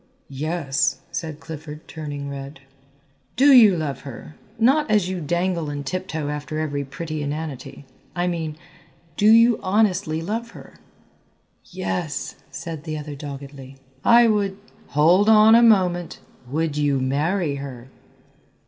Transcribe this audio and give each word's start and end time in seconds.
"Yes," 0.33 0.97
said 1.11 1.39
Clifford, 1.39 1.87
turning 1.87 2.27
red. 2.27 2.61
"Do 3.35 3.53
you 3.53 3.77
love 3.77 4.01
her, 4.01 4.33
not 4.57 4.89
as 4.89 5.07
you 5.09 5.21
dangle 5.21 5.69
and 5.69 5.85
tiptoe 5.85 6.27
after 6.29 6.57
every 6.59 6.83
pretty 6.83 7.21
inanity 7.21 7.85
I 8.15 8.25
mean, 8.25 8.55
do 9.15 9.27
you 9.31 9.59
honestly 9.61 10.19
love 10.19 10.49
her?" 10.57 10.79
"Yes," 11.65 12.33
said 12.49 12.83
the 12.85 12.97
other 12.97 13.13
doggedly, 13.13 13.75
"I 14.03 14.27
would" 14.27 14.57
"Hold 14.95 15.29
on 15.29 15.53
a 15.53 15.61
moment; 15.61 16.17
would 16.49 16.77
you 16.77 16.99
marry 16.99 17.57
her?" 17.57 17.87